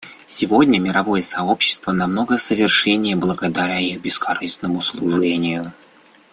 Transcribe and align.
Сегодня 0.25 0.79
мировое 0.79 1.21
сообщество 1.21 1.91
намного 1.91 2.39
совершеннее 2.39 3.15
благодаря 3.15 3.77
их 3.77 4.01
бескорыстному 4.01 4.81
служению. 4.81 5.73